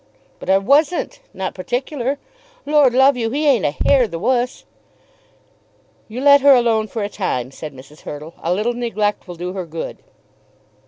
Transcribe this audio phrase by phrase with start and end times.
[0.39, 2.17] "But I wasn't; not particular.
[2.65, 4.65] Lord love you, he ain't a hair the wuss."
[6.07, 7.99] "You let her alone for a time," said Mrs.
[7.99, 8.33] Hurtle.
[8.41, 9.99] "A little neglect will do her good."